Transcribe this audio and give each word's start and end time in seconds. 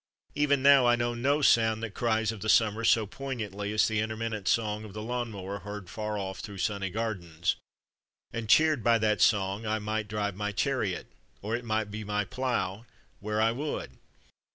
Even 0.33 0.63
now 0.63 0.87
I 0.87 0.95
know 0.95 1.13
no 1.13 1.43
sound 1.43 1.83
that 1.83 1.93
cries 1.93 2.31
of 2.31 2.41
the 2.41 2.49
summer 2.49 2.83
so 2.83 3.05
poignantly 3.05 3.71
as 3.71 3.87
the 3.87 3.99
intermittent 3.99 4.47
song 4.47 4.83
of 4.83 4.93
the 4.93 5.01
lawn 5.03 5.29
mower 5.29 5.59
heard 5.59 5.91
far 5.91 6.17
off 6.17 6.39
through 6.39 6.57
sunny 6.57 6.89
gardens. 6.89 7.55
And 8.33 8.49
cheered 8.49 8.83
by 8.83 8.97
that 8.97 9.21
song 9.21 9.67
I 9.67 9.77
might 9.77 10.07
drive 10.07 10.35
my 10.35 10.53
chariot, 10.53 11.05
or 11.43 11.55
it 11.55 11.65
might 11.65 11.91
be 11.91 12.03
my 12.03 12.25
plough, 12.25 12.87
where 13.19 13.39
I 13.39 13.51
would. 13.51 13.99